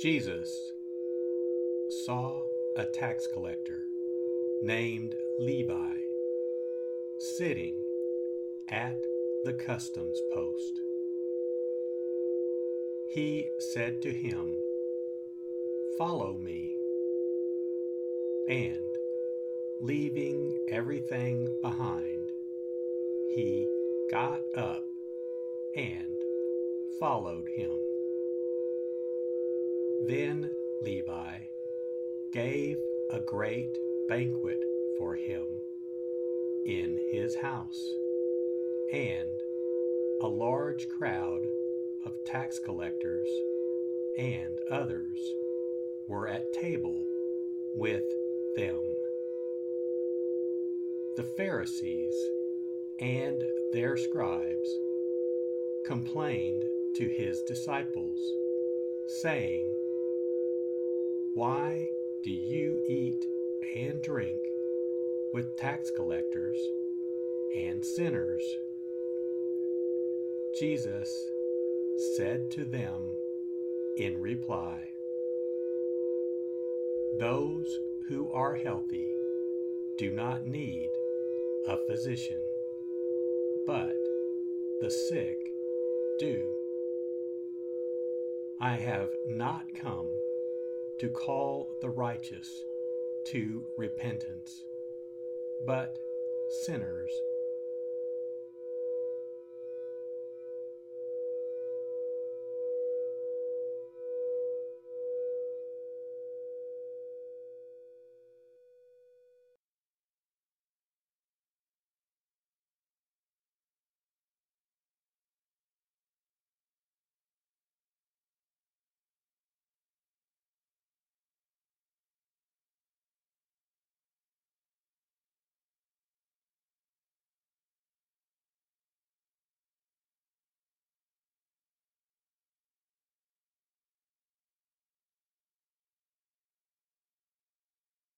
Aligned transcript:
Jesus 0.00 0.72
saw 2.06 2.40
a 2.78 2.86
tax 2.86 3.26
collector 3.34 3.84
named 4.62 5.14
Levi 5.38 5.92
sitting 7.36 7.74
at 8.70 8.96
the 9.44 9.52
customs 9.52 10.18
post. 10.32 10.80
He 13.10 13.46
said 13.74 14.00
to 14.00 14.10
him, 14.10 14.56
Follow 15.98 16.32
me. 16.32 16.74
And, 18.48 18.96
leaving 19.82 20.56
everything 20.70 21.46
behind, 21.60 22.30
he 23.34 23.68
got 24.10 24.40
up 24.56 24.86
and 25.76 26.06
followed 26.98 27.48
him. 27.54 27.89
Then 30.10 30.50
Levi 30.82 31.36
gave 32.32 32.76
a 33.12 33.20
great 33.20 33.70
banquet 34.08 34.60
for 34.98 35.14
him 35.14 35.46
in 36.66 36.98
his 37.12 37.36
house, 37.36 37.80
and 38.92 39.28
a 40.20 40.26
large 40.26 40.88
crowd 40.98 41.42
of 42.04 42.12
tax 42.26 42.58
collectors 42.58 43.28
and 44.18 44.58
others 44.68 45.16
were 46.08 46.26
at 46.26 46.52
table 46.54 47.06
with 47.76 48.02
them. 48.56 48.80
The 51.16 51.28
Pharisees 51.36 52.16
and 52.98 53.40
their 53.72 53.96
scribes 53.96 54.76
complained 55.86 56.64
to 56.96 57.08
his 57.08 57.40
disciples, 57.46 58.18
saying, 59.22 59.72
why 61.34 61.86
do 62.24 62.32
you 62.32 62.84
eat 62.88 63.24
and 63.76 64.02
drink 64.02 64.40
with 65.32 65.56
tax 65.56 65.88
collectors 65.94 66.58
and 67.56 67.84
sinners? 67.84 68.42
Jesus 70.58 71.08
said 72.16 72.50
to 72.50 72.64
them 72.64 73.00
in 73.96 74.20
reply, 74.20 74.80
Those 77.20 77.78
who 78.08 78.32
are 78.32 78.56
healthy 78.56 79.06
do 79.98 80.10
not 80.10 80.48
need 80.48 80.88
a 81.68 81.76
physician, 81.88 82.40
but 83.68 83.94
the 84.80 84.90
sick 84.90 85.38
do. 86.18 86.42
I 88.60 88.74
have 88.74 89.10
not 89.28 89.62
come 89.80 90.08
to 91.00 91.08
call 91.08 91.66
the 91.80 91.88
righteous 91.88 92.46
to 93.24 93.64
repentance, 93.78 94.66
but 95.66 95.96
sinners. 96.66 97.10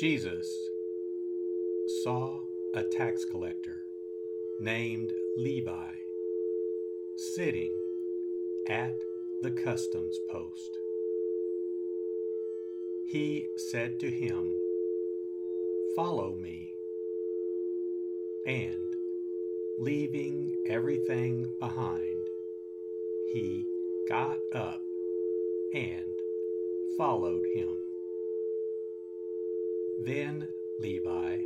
Jesus 0.00 0.50
saw 2.02 2.40
a 2.72 2.82
tax 2.82 3.26
collector 3.26 3.82
named 4.58 5.12
Levi 5.36 5.90
sitting 7.34 7.70
at 8.66 8.94
the 9.42 9.50
customs 9.50 10.18
post. 10.30 10.78
He 13.08 13.46
said 13.58 14.00
to 14.00 14.10
him, 14.10 14.54
Follow 15.94 16.34
me. 16.34 16.72
And, 18.46 18.96
leaving 19.78 20.56
everything 20.66 21.52
behind, 21.60 22.26
he 23.34 23.66
got 24.08 24.38
up 24.54 24.80
and 25.74 26.14
followed 26.96 27.44
him. 27.54 27.89
Then 30.06 30.48
Levi 30.78 31.42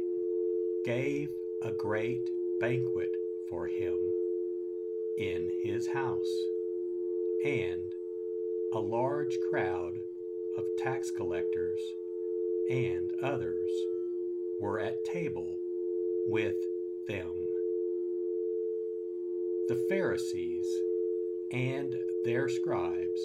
gave 0.85 1.29
a 1.63 1.73
great 1.73 2.31
banquet 2.61 3.11
for 3.51 3.67
him 3.67 3.99
in 5.19 5.51
his 5.65 5.89
house, 5.89 6.45
and 7.45 7.93
a 8.73 8.79
large 8.79 9.41
crowd 9.51 9.95
of 10.57 10.65
tax 10.79 11.11
collectors 11.11 11.81
and 12.71 13.13
others 13.21 13.71
were 14.61 14.79
at 14.79 15.05
table 15.05 15.59
with 16.29 16.57
them. 17.09 17.33
The 19.67 19.85
Pharisees 19.89 20.67
and 21.51 21.97
their 22.25 22.49
scribes 22.49 23.21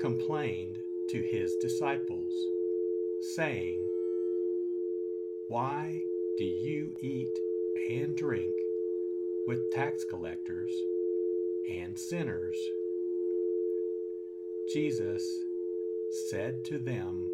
complained 0.00 0.78
to 1.10 1.20
his 1.20 1.54
disciples, 1.56 2.32
saying, 3.36 3.82
Why 5.48 6.02
do 6.38 6.44
you 6.44 6.92
eat 7.00 7.38
and 7.88 8.16
drink 8.16 8.52
with 9.46 9.70
tax 9.70 10.02
collectors 10.02 10.72
and 11.70 11.96
sinners? 11.96 12.56
Jesus 14.72 15.24
said 16.28 16.64
to 16.64 16.78
them 16.78 17.30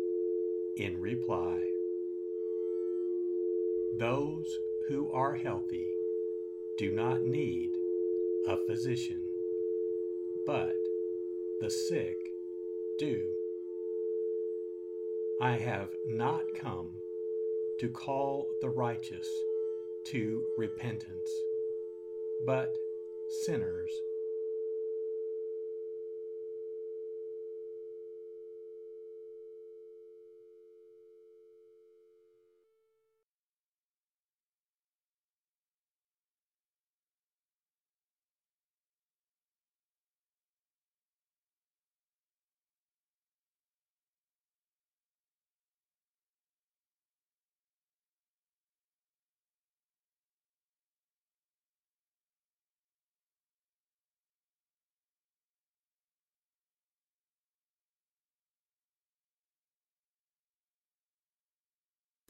in 0.76 1.00
reply, 1.00 1.58
Those 3.98 4.58
who 4.90 5.10
are 5.10 5.34
healthy 5.34 5.86
do 6.76 6.92
not 6.92 7.22
need 7.22 7.70
a 8.46 8.58
physician, 8.66 9.22
but 10.44 10.74
the 11.62 11.70
sick 11.70 12.18
do. 12.98 13.22
I 15.40 15.52
have 15.52 15.88
not 16.06 16.42
come 16.54 16.90
to 17.80 17.88
call 17.88 18.46
the 18.60 18.68
righteous 18.68 19.28
to 20.06 20.42
repentance, 20.58 21.30
but 22.46 22.74
sinners. 23.44 23.90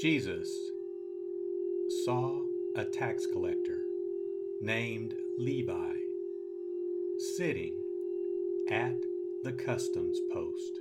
Jesus 0.00 0.56
saw 2.04 2.42
a 2.76 2.84
tax 2.84 3.26
collector 3.26 3.80
named 4.60 5.16
Levi 5.38 5.92
sitting 7.36 7.74
at 8.70 8.94
the 9.42 9.50
customs 9.50 10.20
post. 10.32 10.78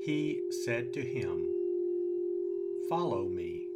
He 0.00 0.40
said 0.64 0.92
to 0.94 1.02
him, 1.02 1.46
Follow 2.88 3.28
me. 3.28 3.68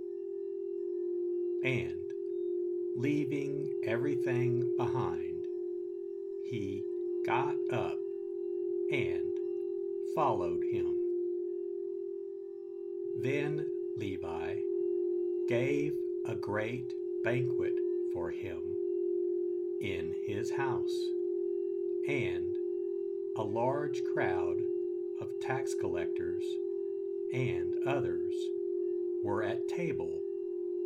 And, 1.62 2.10
leaving 2.96 3.74
everything 3.84 4.74
behind, 4.76 5.46
he 6.50 6.82
got 7.24 7.54
up 7.70 7.98
and 8.90 9.38
followed 10.16 10.64
him. 10.64 11.03
Then 13.24 13.64
Levi 13.96 14.56
gave 15.48 15.94
a 16.26 16.34
great 16.34 16.92
banquet 17.22 17.72
for 18.12 18.28
him 18.28 18.60
in 19.80 20.14
his 20.26 20.50
house, 20.50 20.94
and 22.06 22.54
a 23.36 23.42
large 23.42 24.04
crowd 24.12 24.58
of 25.22 25.40
tax 25.40 25.72
collectors 25.72 26.44
and 27.32 27.74
others 27.86 28.34
were 29.22 29.42
at 29.42 29.68
table 29.68 30.20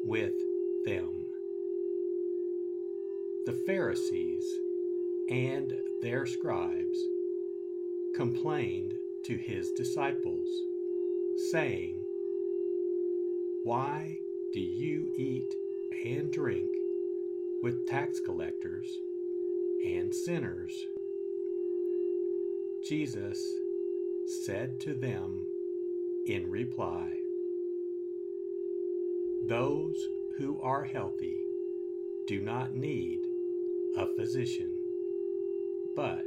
with 0.05 0.35
them. 0.85 1.27
The 3.47 3.61
Pharisees 3.67 4.45
and 5.29 5.75
their 6.03 6.25
scribes 6.25 7.01
complained 8.15 8.95
to 9.25 9.37
his 9.37 9.73
disciples, 9.73 10.47
saying, 11.51 12.05
Why 13.69 14.17
do 14.55 14.61
you 14.61 15.13
eat 15.19 15.55
and 16.03 16.33
drink 16.33 16.71
with 17.63 17.87
tax 17.87 18.19
collectors 18.19 18.89
and 19.85 20.15
sinners? 20.15 20.73
Jesus 22.89 23.39
said 24.47 24.81
to 24.81 24.95
them 24.95 25.45
in 26.27 26.51
reply, 26.51 27.11
Those 29.51 30.03
who 30.39 30.59
are 30.63 30.85
healthy 30.85 31.37
do 32.27 32.41
not 32.41 32.75
need 32.75 33.21
a 33.99 34.07
physician, 34.17 34.73
but 35.95 36.25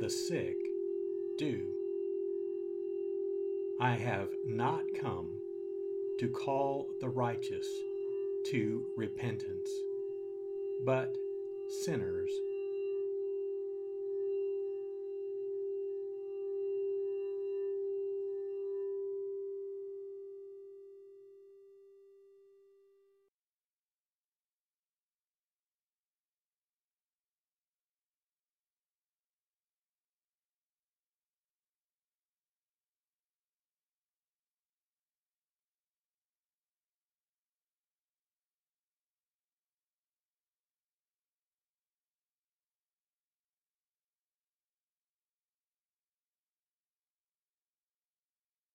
the 0.00 0.10
sick 0.10 0.56
do. 1.38 1.62
I 3.80 3.92
have 3.92 4.30
not 4.44 4.82
come 5.00 5.28
to 6.18 6.28
call 6.28 6.88
the 7.00 7.08
righteous 7.08 7.66
to 8.46 8.84
repentance, 8.96 9.70
but 10.84 11.16
sinners. 11.68 12.30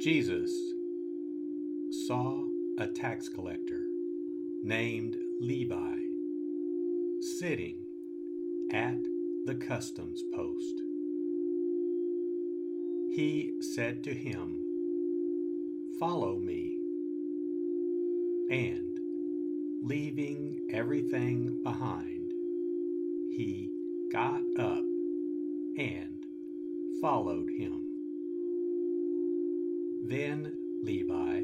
Jesus 0.00 0.50
saw 2.06 2.44
a 2.78 2.86
tax 2.86 3.28
collector 3.28 3.82
named 4.62 5.14
Levi 5.40 5.98
sitting 7.38 7.76
at 8.72 8.96
the 9.44 9.56
customs 9.56 10.22
post. 10.34 10.80
He 13.14 13.52
said 13.60 14.02
to 14.04 14.14
him, 14.14 14.64
Follow 15.98 16.38
me. 16.38 16.78
And, 18.50 18.98
leaving 19.82 20.60
everything 20.72 21.62
behind, 21.62 22.32
he 23.36 23.70
got 24.10 24.40
up 24.58 24.84
and 25.76 26.24
followed 27.02 27.50
him. 27.50 27.89
Then 30.02 30.52
Levi 30.82 31.42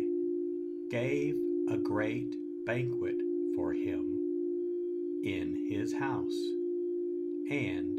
gave 0.90 1.36
a 1.68 1.76
great 1.76 2.34
banquet 2.64 3.16
for 3.54 3.72
him 3.72 4.16
in 5.24 5.66
his 5.68 5.92
house, 5.92 6.36
and 7.50 7.98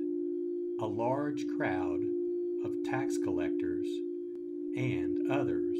a 0.79 0.85
large 0.85 1.45
crowd 1.55 2.01
of 2.63 2.71
tax 2.85 3.17
collectors 3.17 3.87
and 4.75 5.31
others 5.31 5.77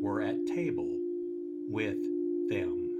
were 0.00 0.20
at 0.20 0.46
table 0.46 0.98
with 1.68 1.98
them. 2.48 2.90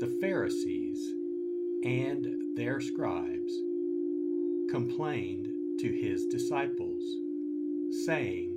The 0.00 0.18
Pharisees 0.20 1.14
and 1.84 2.56
their 2.56 2.80
scribes 2.80 3.52
complained 4.70 5.48
to 5.80 5.92
his 5.92 6.26
disciples, 6.26 7.02
saying, 8.04 8.51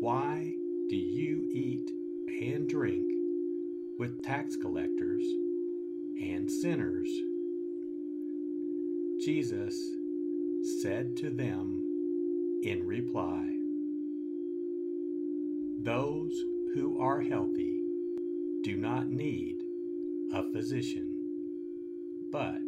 why 0.00 0.52
do 0.88 0.96
you 0.96 1.48
eat 1.52 1.90
and 2.40 2.68
drink 2.68 3.10
with 3.98 4.22
tax 4.22 4.56
collectors 4.56 5.24
and 6.20 6.50
sinners? 6.50 7.08
Jesus 9.24 9.76
said 10.82 11.16
to 11.18 11.30
them 11.30 11.82
in 12.62 12.86
reply, 12.86 13.46
Those 15.82 16.32
who 16.74 16.98
are 17.00 17.20
healthy 17.20 17.80
do 18.62 18.76
not 18.76 19.08
need 19.08 19.62
a 20.32 20.42
physician, 20.52 21.14
but 22.32 22.60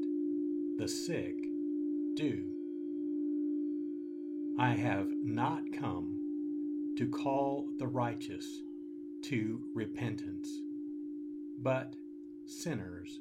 the 0.79 0.89
sick 0.89 1.37
do. 2.15 2.45
I 4.59 4.71
have 4.71 5.09
not 5.23 5.73
come 5.73 6.16
to 6.97 7.09
call 7.09 7.69
the 7.79 7.87
righteous 7.87 8.47
to 9.25 9.61
repentance, 9.75 10.49
but 11.63 11.95
sinners. 12.47 13.21